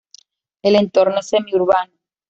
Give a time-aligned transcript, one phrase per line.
[0.63, 1.93] El entorno es semi urbano.